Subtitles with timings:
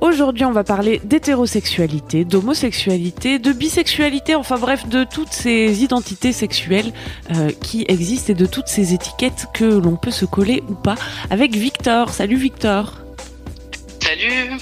[0.00, 6.92] Aujourd'hui, on va parler d'hétérosexualité, d'homosexualité, de bisexualité, enfin bref, de toutes ces identités sexuelles
[7.34, 10.96] euh, qui existent et de toutes ces étiquettes que l'on peut se coller ou pas
[11.30, 12.10] avec Victor.
[12.10, 12.98] Salut Victor.
[14.02, 14.60] Salut.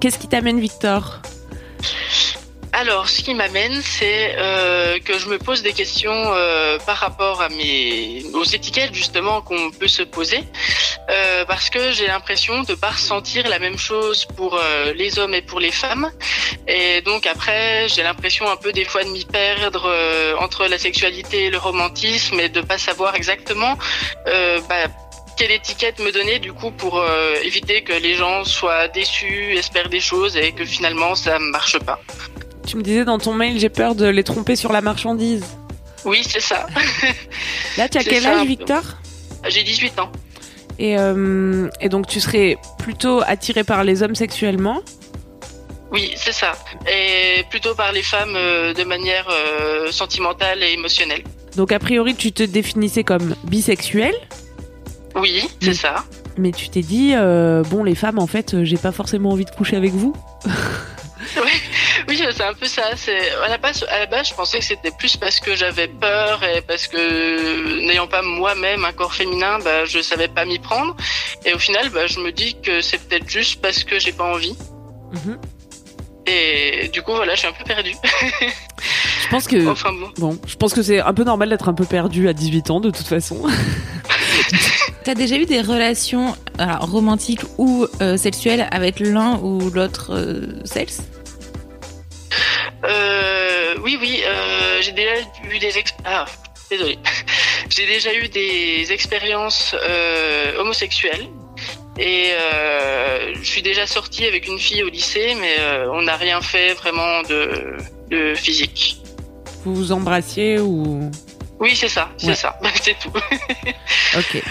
[0.00, 1.22] Qu'est-ce qui t'amène Victor?
[2.80, 7.42] Alors, ce qui m'amène, c'est euh, que je me pose des questions euh, par rapport
[8.34, 10.44] aux étiquettes justement qu'on peut se poser,
[11.10, 14.60] euh, parce que j'ai l'impression de pas ressentir la même chose pour
[14.94, 16.12] les hommes et pour les femmes,
[16.68, 19.92] et donc après j'ai l'impression un peu des fois de m'y perdre
[20.38, 23.76] entre la sexualité et le romantisme et de pas savoir exactement.
[24.24, 24.86] bah,
[25.36, 27.04] quelle étiquette me donner du coup pour
[27.42, 31.98] éviter que les gens soient déçus, espèrent des choses et que finalement ça marche pas.
[32.68, 35.42] Tu me disais dans ton mail, j'ai peur de les tromper sur la marchandise.
[36.04, 36.66] Oui, c'est ça.
[37.78, 38.46] Là, tu as quel âge.
[38.46, 38.82] Victor?
[39.48, 40.12] J'ai 18 ans.
[40.78, 44.82] et, euh, et donc tu serais plutôt attiré par les hommes sexuellement?
[45.90, 46.52] Oui, c'est ça.
[46.86, 51.22] Et plutôt par les femmes euh, de manière euh, sentimentale et émotionnelle.
[51.56, 54.14] Donc a priori, tu te définissais comme bisexuel
[55.14, 56.04] Oui, c'est ça.
[56.36, 57.14] Mais tu t'es dit,
[57.70, 60.14] bon, les femmes, en fait, j'ai pas forcément envie de coucher avec vous.
[62.08, 62.82] Oui, c'est un peu ça.
[62.96, 65.88] C'est à la base, à la base, je pensais que c'était plus parce que j'avais
[65.88, 70.58] peur et parce que n'ayant pas moi-même un corps féminin, bah, je savais pas m'y
[70.58, 70.96] prendre.
[71.44, 74.24] Et au final, bah, je me dis que c'est peut-être juste parce que j'ai pas
[74.24, 74.56] envie.
[75.12, 75.38] Mhm.
[76.26, 77.94] Et du coup, voilà, je suis un peu perdue.
[79.22, 80.10] Je pense que, enfin bon.
[80.18, 82.80] bon, je pense que c'est un peu normal d'être un peu perdu à 18 ans,
[82.80, 83.42] de toute façon.
[85.04, 90.60] T'as déjà eu des relations alors, romantiques ou euh, sexuelles avec l'un ou l'autre euh,
[90.64, 91.00] sexe?
[91.00, 91.17] Euh,
[93.88, 95.12] oui, oui, euh, j'ai déjà
[95.50, 95.72] eu des.
[96.04, 96.26] Ah,
[96.70, 96.98] désolé.
[97.70, 101.26] j'ai déjà eu des expériences euh, homosexuelles.
[101.98, 106.16] Et euh, je suis déjà sortie avec une fille au lycée, mais euh, on n'a
[106.16, 107.76] rien fait vraiment de,
[108.10, 108.98] de physique.
[109.64, 111.10] Vous vous embrassiez ou...
[111.58, 112.34] Oui, c'est ça, c'est Ouais.
[112.34, 113.10] ça, c'est tout.
[114.16, 114.42] Ok.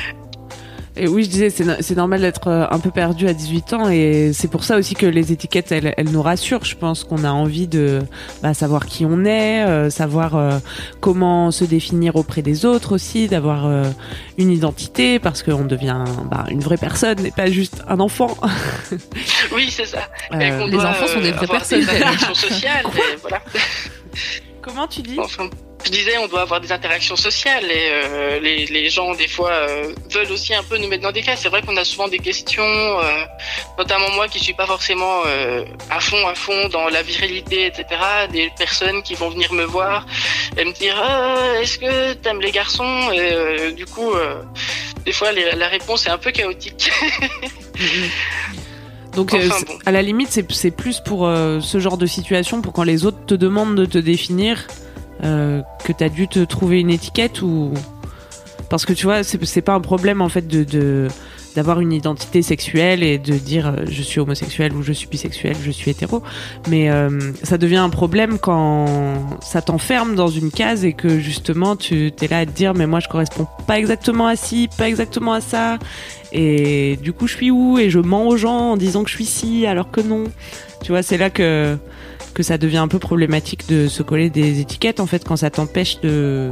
[0.98, 3.74] Et oui, je disais, c'est no- c'est normal d'être euh, un peu perdu à 18
[3.74, 6.66] ans et c'est pour ça aussi que les étiquettes, elles, elles nous rassurent.
[6.66, 8.00] Je pense qu'on a envie de
[8.42, 10.58] bah, savoir qui on est, euh, savoir euh,
[11.00, 13.84] comment se définir auprès des autres aussi, d'avoir euh,
[14.38, 18.36] une identité parce qu'on devient bah, une vraie personne et pas juste un enfant.
[19.54, 20.00] Oui, c'est ça.
[20.34, 23.42] Euh, les doit, enfants sont des vraies personnes, Des sociales, et voilà.
[24.62, 25.18] Comment tu dis?
[25.20, 25.50] Enfin,
[25.88, 29.52] je disais, on doit avoir des interactions sociales et euh, les, les gens, des fois,
[29.52, 31.36] euh, veulent aussi un peu nous mettre dans des cas.
[31.36, 33.24] C'est vrai qu'on a souvent des questions, euh,
[33.78, 35.22] notamment moi qui suis pas forcément
[35.90, 37.86] à fond, à fond dans la virilité, etc.
[38.32, 40.06] Des personnes qui vont venir me voir
[40.58, 43.12] et me dire Ah, Est-ce que t'aimes les garçons?
[43.14, 44.12] Et du coup,
[45.06, 46.92] des fois, les- la réponse est un peu chaotique.
[49.16, 49.80] Donc Enfin, euh, c'est- bon.
[49.86, 53.06] à la limite, c'est c'est plus pour euh, ce genre de situation, pour quand les
[53.06, 54.68] autres te demandent de te définir,
[55.24, 57.74] euh, que t'as dû te trouver une étiquette ou
[58.70, 61.08] parce que tu vois, c'est pas un problème en fait de
[61.56, 65.56] d'avoir une identité sexuelle et de dire euh, je suis homosexuel ou je suis bisexuel,
[65.60, 66.22] je suis hétéro,
[66.70, 67.10] mais euh,
[67.42, 72.28] ça devient un problème quand ça t'enferme dans une case et que justement tu t'es
[72.28, 75.42] là à te dire mais moi je corresponds pas exactement à ci, pas exactement à
[75.42, 75.80] ça
[76.32, 79.16] et du coup je suis où et je mens aux gens en disant que je
[79.16, 80.26] suis ci alors que non.
[80.84, 81.78] Tu vois, c'est là que
[82.38, 85.50] que ça devient un peu problématique de se coller des étiquettes en fait quand ça
[85.50, 86.52] t'empêche de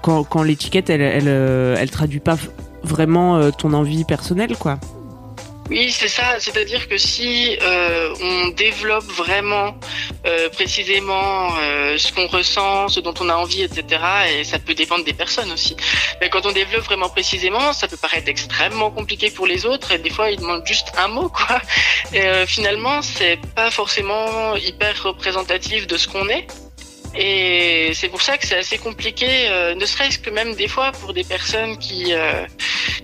[0.00, 2.36] quand, quand l'étiquette elle elle euh, elle traduit pas
[2.84, 4.78] vraiment euh, ton envie personnelle quoi.
[5.70, 6.40] Oui, c'est ça.
[6.40, 9.78] C'est-à-dire que si euh, on développe vraiment
[10.52, 11.50] précisément
[11.96, 14.02] ce qu'on ressent, ce dont on a envie, etc.
[14.36, 15.76] Et ça peut dépendre des personnes aussi.
[16.20, 19.92] Mais quand on développe vraiment précisément, ça peut paraître extrêmement compliqué pour les autres.
[19.92, 21.60] Et des fois, ils demandent juste un mot, quoi.
[22.12, 26.46] Et finalement, c'est pas forcément hyper représentatif de ce qu'on est.
[27.14, 30.92] Et c'est pour ça que c'est assez compliqué, euh, ne serait-ce que même des fois
[30.92, 32.46] pour des personnes qui euh,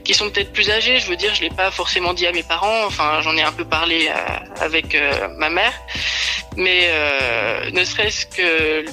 [0.05, 1.01] qui sont peut-être plus âgées.
[1.01, 2.85] Je veux dire, je l'ai pas forcément dit à mes parents.
[2.87, 4.97] Enfin, j'en ai un peu parlé euh, avec
[5.37, 5.73] ma mère,
[6.57, 6.89] mais
[7.73, 8.85] ne serait-ce que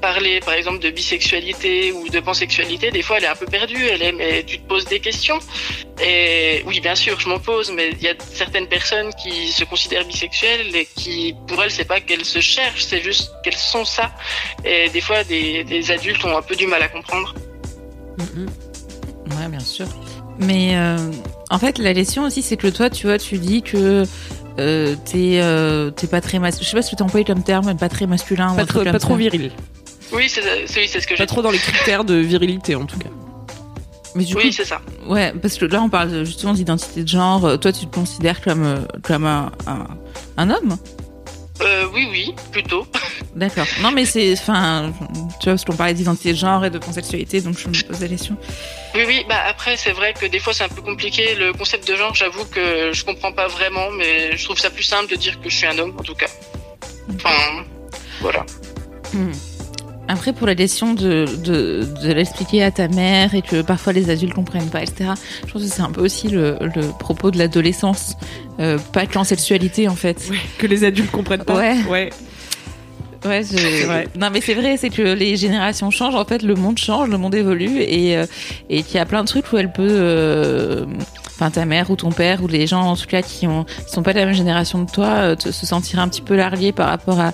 [0.00, 3.86] parler par exemple de bisexualité ou de pansexualité, des fois elle est un peu perdue,
[3.86, 5.38] elle est mais tu te poses des questions.
[6.02, 9.64] Et oui, bien sûr, je m'en pose, mais il y a certaines personnes qui se
[9.64, 13.84] considèrent bisexuelles et qui pour elles c'est pas qu'elles se cherchent, c'est juste qu'elles sont
[13.84, 14.10] ça.
[14.64, 17.34] Et des fois des, adultes ont un peu du mal à comprendre.
[18.18, 18.46] Mm
[19.38, 19.86] Ouais, bien sûr.
[20.38, 20.96] Mais euh,
[21.50, 24.04] en fait, la question aussi, c'est que toi, tu vois, tu dis que
[24.58, 26.64] euh, t'es euh, pas très masculin.
[26.64, 28.54] Je sais pas si tu employé comme terme, pas très masculin.
[28.54, 29.52] Pas, trop, pas trop viril.
[30.12, 31.22] Oui, c'est ce que j'ai.
[31.22, 33.10] Pas trop dans les critères de virilité en tout cas.
[34.14, 34.80] Mais du oui, c'est ça.
[35.06, 37.44] Ouais, parce que là, on parle justement d'identité de genre.
[37.44, 39.52] Euh, toi, tu te considères comme, euh, comme un,
[40.36, 40.76] un, homme?
[41.60, 42.86] Euh, Oui, oui, plutôt.
[43.36, 43.66] D'accord.
[43.82, 44.32] Non, mais c'est.
[44.32, 44.92] Enfin,
[45.40, 48.00] tu vois, parce qu'on parlait d'identité de genre et de pansexualité, donc je me pose
[48.00, 48.36] la question.
[48.96, 51.36] Oui, oui, bah après, c'est vrai que des fois, c'est un peu compliqué.
[51.36, 54.82] Le concept de genre, j'avoue que je comprends pas vraiment, mais je trouve ça plus
[54.82, 56.30] simple de dire que je suis un homme, en tout cas.
[57.14, 57.64] Enfin,
[58.20, 58.44] voilà.
[59.12, 59.30] Hmm.
[60.12, 64.10] Après, pour la question de, de, de l'expliquer à ta mère et que parfois les
[64.10, 65.10] adultes comprennent pas, etc.,
[65.46, 68.16] je pense que c'est un peu aussi le, le propos de l'adolescence.
[68.58, 70.28] Euh, pas que en sexualité, en fait.
[70.58, 71.54] que les adultes comprennent pas.
[71.54, 71.76] Ouais.
[71.88, 72.10] Ouais.
[73.24, 74.18] Ouais, je...
[74.18, 77.18] non mais c'est vrai, c'est que les générations changent, en fait le monde change, le
[77.18, 78.24] monde évolue et euh,
[78.70, 80.86] et qu'il y a plein de trucs où elle peut euh,
[81.40, 84.02] enfin ta mère ou ton père ou les gens en tout cas qui ont sont
[84.02, 86.88] pas de la même génération de toi euh, se sentir un petit peu largués par
[86.88, 87.32] rapport à,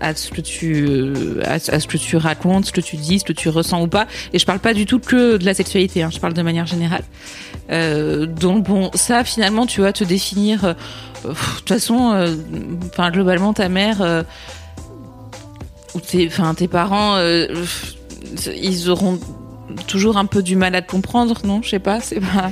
[0.00, 1.14] à, ce que tu
[1.44, 4.06] à, ce que tu racontes, ce que tu dis, ce que tu ressens ou pas.
[4.32, 6.66] Et je parle pas du tout que de la sexualité, hein, je parle de manière
[6.66, 7.04] générale.
[7.70, 10.64] Euh, donc bon, ça finalement tu vas te définir.
[10.64, 10.74] Euh,
[11.24, 12.34] de toute façon, euh,
[12.88, 14.24] enfin globalement ta mère
[15.94, 17.18] ou tes, enfin tes parents,
[18.54, 19.18] ils auront
[19.86, 21.60] toujours un peu du mal à te comprendre, non?
[21.62, 22.50] Je sais pas, c'est pas.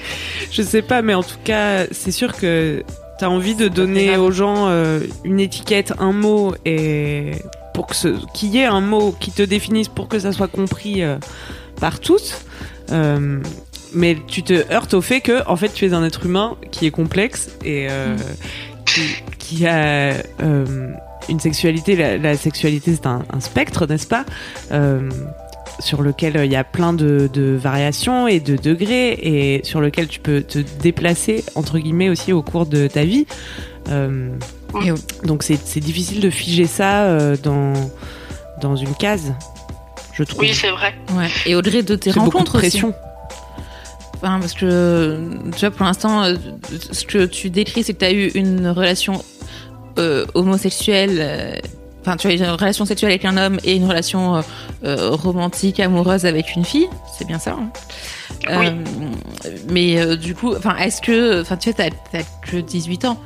[0.50, 2.82] je sais pas, mais en tout cas, c'est sûr que
[3.18, 7.32] t'as envie de donner aux gens euh, une étiquette, un mot, et
[7.74, 8.08] pour que ce...
[8.34, 11.16] qu'il y ait un mot qui te définisse pour que ça soit compris euh,
[11.80, 12.42] par tous.
[12.92, 13.40] Euh,
[13.94, 16.86] mais tu te heurtes au fait que, en fait, tu es un être humain qui
[16.86, 18.16] est complexe et mm.
[18.84, 19.00] qui,
[19.38, 20.12] qui, a
[21.28, 21.96] une sexualité.
[21.96, 24.24] La, la sexualité, c'est un, un, spectre, n'est-ce pas?
[25.78, 30.08] Sur lequel euh, il y a plein de, variations et de degrés et sur lequel
[30.08, 33.26] tu peux te déplacer entre guillemets aussi au cours de ta vie.
[33.88, 34.30] Euh,
[35.24, 37.72] donc c'est difficile de figer ça euh, dans
[38.60, 39.34] dans une case,
[40.14, 40.40] je trouve.
[40.40, 40.94] Oui, c'est vrai.
[41.14, 41.28] Ouais.
[41.44, 42.94] Et au-delà de tes rencontres de pression.
[44.14, 45.20] Enfin, parce que
[45.54, 46.24] tu vois, pour l'instant,
[46.90, 49.22] ce que tu décris, c'est que tu as eu une relation
[50.34, 51.60] homosexuelle
[52.06, 54.42] enfin tu as une relation sexuelle avec un homme et une relation euh,
[54.84, 56.88] euh, romantique amoureuse avec une fille
[57.18, 57.70] c'est bien ça hein
[58.48, 58.66] oui.
[58.68, 63.20] Euh, mais du coup enfin est-ce que enfin tu sais t'as que 18 ans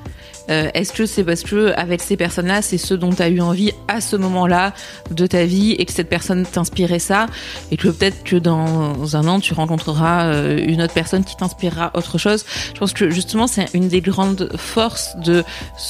[0.50, 3.72] est-ce que c'est parce que avec ces personnes-là, c'est ce dont tu as eu envie
[3.88, 4.72] à ce moment-là
[5.10, 7.26] de ta vie et que cette personne t'inspirait ça?
[7.70, 11.90] Et que peut-être que dans un an tu rencontreras euh, une autre personne qui t'inspirera
[11.94, 12.44] autre chose.
[12.74, 15.44] Je pense que justement c'est une des grandes forces de,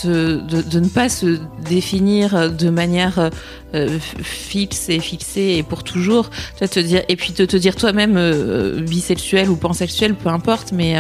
[0.05, 3.31] de, ne pas se définir de manière
[3.75, 6.31] euh, fixe et fixée et pour toujours.
[6.61, 10.97] Tu te dire et puis de te dire toi-même bisexuel ou pansexuel, peu importe, mais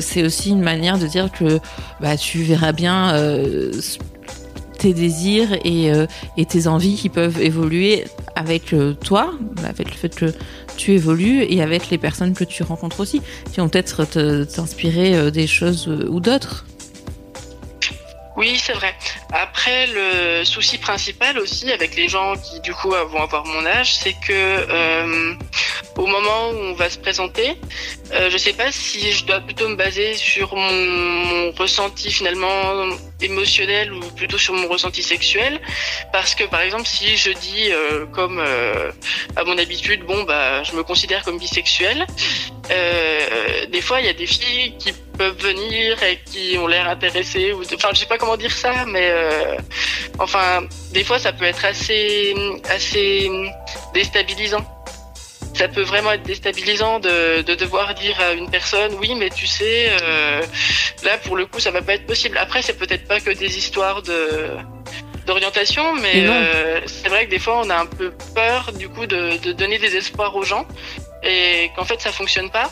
[0.00, 1.58] c'est aussi une manière de dire que
[2.00, 3.72] bah tu verras bien euh,
[4.78, 6.06] tes désirs euh,
[6.36, 8.04] et, tes envies qui peuvent évoluer
[8.36, 9.32] avec euh, toi,
[9.66, 10.32] avec le fait que
[10.76, 13.20] tu évolues et avec les personnes que tu rencontres aussi,
[13.52, 14.04] qui vont peut-être
[14.44, 16.64] t'inspirer des choses ou d'autres.
[18.36, 18.94] Oui, c'est vrai.
[19.32, 23.96] Après, le souci principal aussi avec les gens qui du coup vont avoir mon âge,
[23.96, 25.34] c'est que
[25.98, 27.58] au moment où on va se présenter,
[28.12, 32.86] euh, je sais pas si je dois plutôt me baser sur mon, ressenti finalement
[33.20, 35.60] émotionnel ou plutôt sur mon ressenti sexuel,
[36.12, 38.92] parce que par exemple si je dis euh, comme euh,
[39.34, 42.06] à mon habitude, bon bah je me considère comme bisexuel,
[42.70, 46.88] euh, des fois il y a des filles qui peuvent venir et qui ont l'air
[46.88, 49.12] intéressées enfin je sais pas comment dire ça mais
[50.20, 50.62] enfin
[50.92, 52.36] des fois ça peut être assez
[52.68, 53.28] assez
[53.94, 54.64] déstabilisant
[55.58, 59.48] ça peut vraiment être déstabilisant de, de, devoir dire à une personne oui mais tu
[59.48, 60.40] sais euh,
[61.02, 62.38] là pour le coup ça va pas être possible.
[62.38, 64.20] Après c'est peut-être pas que des histoires de
[65.26, 69.06] d'orientation mais euh, c'est vrai que des fois on a un peu peur du coup
[69.06, 70.64] de, de donner des espoirs aux gens
[71.24, 72.70] et qu'en fait ça fonctionne pas.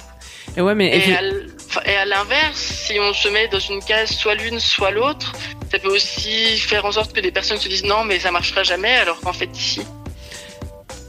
[0.57, 4.61] Et ouais mais et, à, l'inverse si on se met dans une case soit l'une
[4.61, 5.33] soit l'autre
[5.73, 8.63] ça peut aussi faire en sorte que des personnes se disent non mais ça marchera
[8.63, 9.83] jamais alors qu'en fait si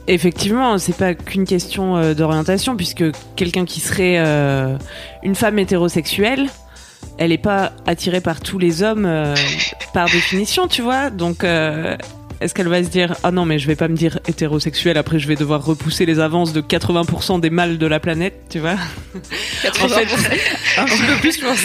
[0.10, 3.04] Effectivement, c'est pas qu'une question euh, d'orientation, puisque
[3.36, 4.78] quelqu'un qui serait euh,
[5.22, 6.48] une femme hétérosexuelle,
[7.18, 9.36] elle est pas attirée par tous les hommes euh,
[9.94, 11.10] par définition, tu vois.
[11.10, 11.44] Donc,
[12.42, 15.20] est-ce qu'elle va se dire ah non mais je vais pas me dire hétérosexuelle après
[15.20, 18.76] je vais devoir repousser les avances de 80% des mâles de la planète tu vois
[19.64, 19.74] 80%.
[19.84, 20.40] en fait
[20.78, 21.60] un peu plus je pense.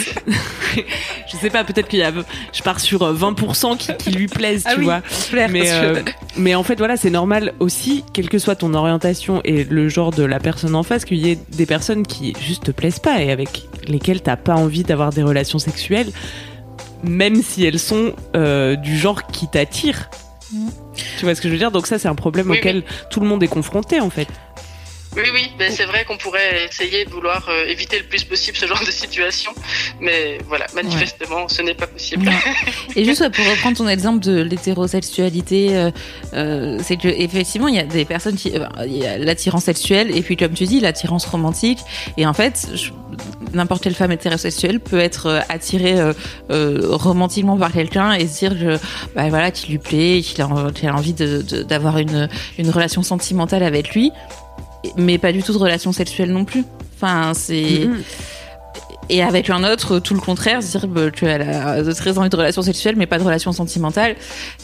[1.31, 2.11] Je sais pas peut-être qu'il y a
[2.51, 5.01] je pars sur 20% qui, qui lui plaisent ah tu oui, vois.
[5.29, 6.01] clair, mais euh,
[6.35, 10.11] mais en fait voilà c'est normal aussi quelle que soit ton orientation et le genre
[10.11, 13.21] de la personne en face qu'il y ait des personnes qui juste te plaisent pas
[13.21, 16.11] et avec lesquelles t'as pas envie d'avoir des relations sexuelles
[17.03, 20.09] même si elles sont euh, du genre qui t'attire
[21.17, 21.71] tu vois ce que je veux dire?
[21.71, 24.27] Donc ça, c'est un problème Oui, auquel tout le monde est confronté en fait.
[25.15, 28.57] Oui, oui, ben, c'est vrai qu'on pourrait essayer de vouloir euh, éviter le plus possible
[28.57, 29.51] ce genre de situation,
[30.01, 32.27] mais voilà, manifestement, ce n'est pas possible.
[32.95, 35.91] Et juste ouais, pour reprendre ton exemple de l'hétérosexualité, euh,
[36.33, 39.65] euh, c'est que effectivement, il y a des personnes qui, euh, il y a l'attirance
[39.65, 41.79] sexuelle et puis comme tu dis, l'attirance romantique.
[42.17, 42.89] Et en fait, je-
[43.53, 46.13] n'importe quelle femme hétérosexuelle peut être euh, attirée euh,
[46.51, 48.77] euh, romantiquement par quelqu'un et se dire que,
[49.15, 53.93] bah voilà, qu'il lui plaît, qu'il a, a envie d'avoir une, une relation sentimentale avec
[53.93, 54.11] lui,
[54.97, 56.63] mais pas du tout de relation sexuelle non plus.
[56.95, 57.87] Enfin, c'est
[59.09, 62.35] et avec un autre, tout le contraire, se dire bah, qu'elle a très envie de
[62.35, 64.15] relation sexuelle, mais pas de relation sentimentale.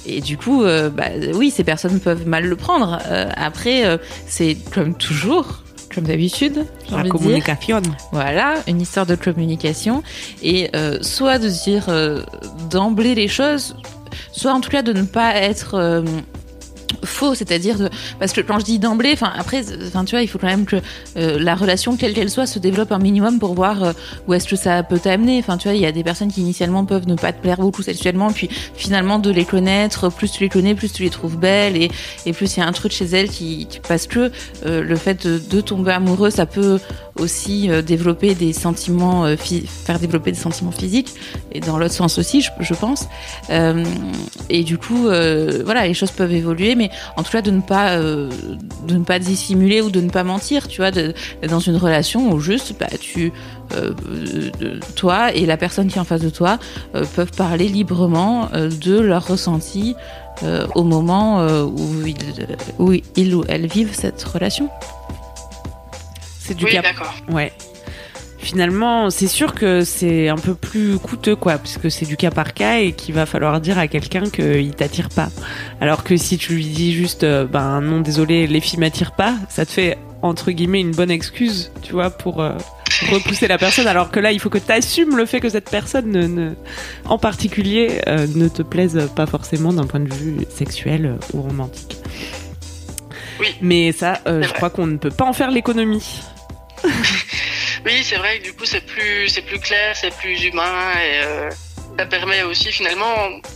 [0.06, 3.00] Et du coup, euh, bah, oui, ces personnes peuvent mal le prendre.
[3.08, 5.64] Euh, après, euh, c'est comme toujours,
[6.00, 7.12] comme d'habitude, La dire.
[7.12, 7.82] communication.
[8.14, 10.02] Voilà, une histoire de communication.
[10.42, 12.22] Et euh, soit de dire euh,
[12.70, 13.76] d'emblée les choses,
[14.32, 16.02] soit en tout cas de ne pas être euh,
[17.04, 20.38] faux, c'est-à-dire parce que quand je dis d'emblée, enfin après, enfin tu vois, il faut
[20.38, 20.78] quand même que
[21.18, 23.94] euh, la relation quelle qu'elle soit se développe un minimum pour voir euh,
[24.28, 25.40] où est-ce que ça peut t'amener.
[25.40, 27.58] Enfin tu vois, il y a des personnes qui initialement peuvent ne pas te plaire
[27.58, 31.38] beaucoup sexuellement, puis finalement de les connaître, plus tu les connais, plus tu les trouves
[31.38, 31.92] belles et,
[32.26, 34.32] et plus il y a un truc chez elles qui, parce que
[34.66, 36.80] euh, le fait de, tomber amoureux, ça peut
[37.20, 41.14] aussi développer des sentiments, faire développer des sentiments physiques
[41.52, 43.10] et dans l'autre sens aussi, je, je pense.
[44.50, 47.92] Et du coup, voilà, les choses peuvent évoluer, mais en tout cas de ne pas
[47.92, 48.30] euh,
[48.88, 51.14] de ne pas dissimuler ou de ne pas mentir, tu vois, de,
[51.48, 53.32] dans une relation où juste bah, tu
[53.76, 53.94] euh,
[54.96, 56.58] toi et la personne qui est en face de toi
[56.96, 59.96] euh, peuvent parler librement de leurs ressentis
[60.44, 62.16] euh, au moment où ils
[62.80, 64.70] où ils ou elles vivent cette relation.
[66.40, 67.14] C'est du Oui, d'accord.
[67.30, 67.52] Ouais.
[68.50, 72.56] Finalement, c'est sûr que c'est un peu plus coûteux, quoi, puisque c'est du cas par
[72.56, 75.30] cas et qu'il va falloir dire à quelqu'un qu'il t'attire pas.
[75.80, 79.36] Alors que si tu lui dis juste, euh, ben non, désolé, les filles m'attirent pas,
[79.50, 82.54] ça te fait entre guillemets une bonne excuse, tu vois, pour euh,
[83.12, 83.86] repousser la personne.
[83.86, 86.54] Alors que là, il faut que tu assumes le fait que cette personne, ne, ne-
[87.06, 91.98] en particulier, euh, ne te plaise pas forcément d'un point de vue sexuel ou romantique.
[93.40, 93.46] Oui.
[93.62, 96.22] Mais ça, euh, je crois qu'on ne peut pas en faire l'économie.
[97.86, 101.24] Oui, c'est vrai que du coup c'est plus c'est plus clair, c'est plus humain et
[101.24, 101.50] euh,
[101.98, 103.14] ça permet aussi finalement,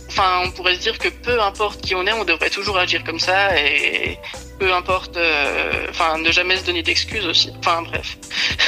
[0.08, 3.02] enfin on pourrait se dire que peu importe qui on est, on devrait toujours agir
[3.04, 4.18] comme ça et
[4.58, 7.52] peu importe, euh, enfin ne jamais se donner d'excuses aussi.
[7.58, 8.16] Enfin bref.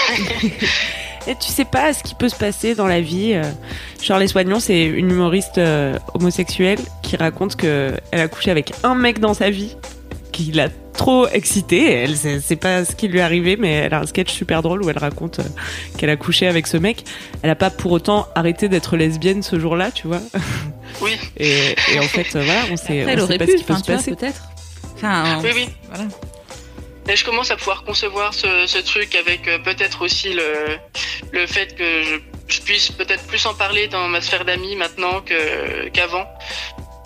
[1.28, 3.32] Et tu sais pas ce qui peut se passer dans la vie.
[3.34, 3.42] euh.
[4.00, 8.94] Shirley Soignon, c'est une humoriste euh, homosexuelle qui raconte que elle a couché avec un
[8.94, 9.76] mec dans sa vie
[10.30, 11.92] qui l'a trop excitée.
[11.92, 14.62] Elle sait c'est pas ce qui lui est arrivé, mais elle a un sketch super
[14.62, 15.44] drôle où elle raconte euh,
[15.98, 17.04] qu'elle a couché avec ce mec.
[17.42, 20.20] Elle a pas pour autant arrêté d'être lesbienne ce jour-là, tu vois.
[21.02, 23.44] Oui, Et, et en fait, euh, voilà, on sait, Après, elle on aurait sait pas
[23.44, 24.10] pu, ce qui peut se tu vois, passer.
[24.14, 24.42] peut-être.
[24.94, 25.68] Enfin, oui, oui.
[25.88, 26.04] voilà.
[27.08, 30.42] Et je commence à pouvoir concevoir ce, ce truc avec euh, peut-être aussi le,
[31.32, 32.14] le fait que je,
[32.48, 36.26] je puisse peut-être plus en parler dans ma sphère d'amis maintenant que qu'avant.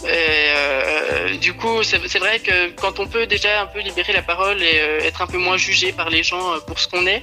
[0.05, 4.23] Et euh, du coup, c'est vrai que quand on peut déjà un peu libérer la
[4.23, 7.07] parole et euh, être un peu moins jugé par les gens euh, pour ce qu'on
[7.07, 7.23] est,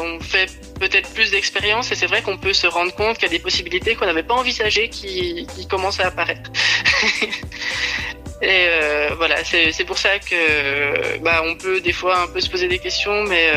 [0.00, 0.50] on fait
[0.80, 3.42] peut-être plus d'expérience et c'est vrai qu'on peut se rendre compte qu'il y a des
[3.42, 6.50] possibilités qu'on n'avait pas envisagées qui, qui commencent à apparaître.
[8.42, 8.68] Et
[9.16, 12.78] voilà, c'est pour ça que bah, on peut des fois un peu se poser des
[12.78, 13.50] questions, mais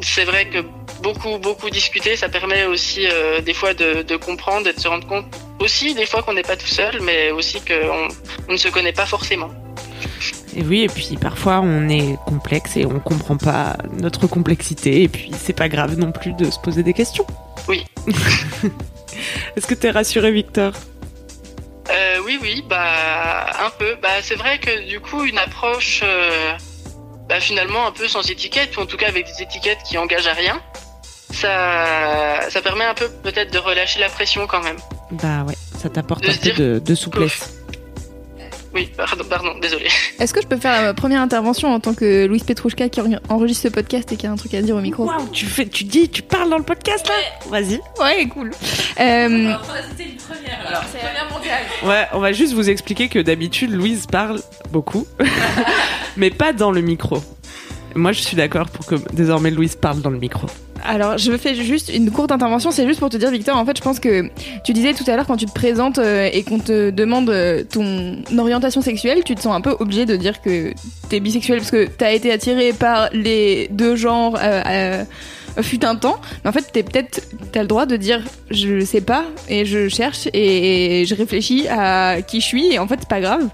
[0.00, 0.64] c'est vrai que
[1.06, 4.88] beaucoup beaucoup discuter, ça permet aussi euh, des fois de, de comprendre et de se
[4.88, 5.26] rendre compte
[5.60, 8.08] aussi des fois qu'on n'est pas tout seul, mais aussi qu'on
[8.48, 9.50] on ne se connaît pas forcément.
[10.56, 15.08] Et oui, et puis parfois on est complexe et on comprend pas notre complexité, et
[15.08, 17.26] puis c'est pas grave non plus de se poser des questions.
[17.68, 17.84] Oui.
[19.56, 20.72] Est-ce que t'es rassuré, Victor?
[21.88, 23.96] Euh, oui, oui, bah un peu.
[24.02, 26.52] Bah c'est vrai que du coup une approche, euh,
[27.28, 30.26] bah finalement un peu sans étiquette ou en tout cas avec des étiquettes qui engagent
[30.26, 30.60] à rien,
[31.30, 34.76] ça, ça permet un peu peut-être de relâcher la pression quand même.
[35.10, 37.52] Bah ouais, ça t'apporte De un peu dire de, de souplesse.
[38.74, 39.86] Oui, pardon, pardon, désolé.
[40.20, 43.62] Est-ce que je peux faire la première intervention en tant que Louise Petrouchka qui enregistre
[43.62, 45.06] ce podcast et qui a un truc à dire au micro?
[45.06, 47.14] Waouh, tu fais, tu dis, tu parles dans le podcast là?
[47.48, 47.80] Vas-y.
[47.98, 48.50] Ouais, cool.
[48.50, 49.54] Euh,
[49.90, 50.82] C'était une première, alors.
[50.82, 51.62] Première mondiale.
[51.84, 54.40] Ouais, on va juste vous expliquer que d'habitude Louise parle
[54.70, 55.06] beaucoup,
[56.18, 57.22] mais pas dans le micro.
[57.96, 60.46] Moi, je suis d'accord pour que désormais Louise parle dans le micro.
[60.84, 62.70] Alors, je fais juste une courte intervention.
[62.70, 64.28] C'est juste pour te dire, Victor, en fait, je pense que
[64.64, 67.64] tu disais tout à l'heure quand tu te présentes euh, et qu'on te demande euh,
[67.64, 70.72] ton orientation sexuelle, tu te sens un peu obligé de dire que
[71.08, 74.38] t'es bisexuel parce que t'as été attiré par les deux genres.
[74.40, 75.04] Euh,
[75.62, 79.00] fut un temps, mais en fait t'es peut-être t'as le droit de dire je sais
[79.00, 83.08] pas et je cherche et je réfléchis à qui je suis et en fait c'est
[83.08, 83.48] pas grave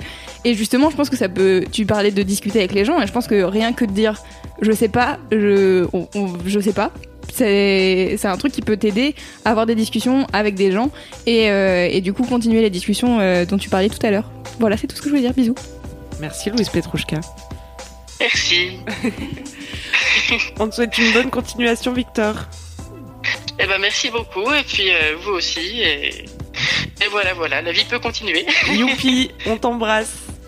[0.45, 3.07] et justement je pense que ça peut tu parlais de discuter avec les gens et
[3.07, 4.21] je pense que rien que de dire
[4.61, 6.91] je sais pas je on- on- je sais pas
[7.33, 10.91] c'est c'est un truc qui peut t'aider à avoir des discussions avec des gens
[11.27, 14.31] et, euh, et du coup continuer les discussions euh, dont tu parlais tout à l'heure.
[14.61, 15.33] Voilà, c'est tout ce que je voulais dire.
[15.33, 15.55] Bisous.
[16.21, 17.21] Merci Louise Petrouchka.
[18.21, 18.79] Merci.
[20.61, 22.35] On te souhaite une bonne continuation, Victor.
[23.59, 27.85] Eh ben merci beaucoup et puis euh, vous aussi et, et voilà voilà, la vie
[27.89, 28.45] peut continuer.
[28.73, 30.13] Youpi, on t'embrasse.